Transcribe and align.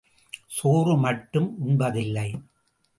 சோறு 0.47 0.97
மட்டும் 0.97 1.55
உண்பதில்லை. 1.59 2.29